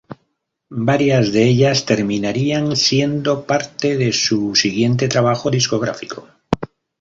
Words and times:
Varias 0.89 1.31
de 1.31 1.43
ellas 1.49 1.85
terminarían 1.85 2.75
siendo 2.75 3.45
parte 3.45 3.97
de 3.97 4.13
su 4.13 4.55
siguiente 4.55 5.07
trabajo 5.07 5.51
discográfico. 5.51 6.25